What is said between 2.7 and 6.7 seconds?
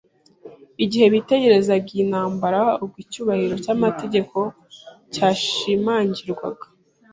ubwo icyubahiro cy’amategeko cyashimangirwaga